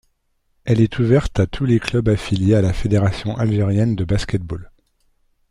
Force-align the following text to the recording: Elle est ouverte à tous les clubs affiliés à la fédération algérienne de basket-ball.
Elle 0.65 0.81
est 0.81 0.97
ouverte 0.97 1.39
à 1.39 1.45
tous 1.45 1.63
les 1.63 1.79
clubs 1.79 2.09
affiliés 2.09 2.55
à 2.55 2.63
la 2.63 2.73
fédération 2.73 3.37
algérienne 3.37 3.95
de 3.95 4.03
basket-ball. 4.03 4.71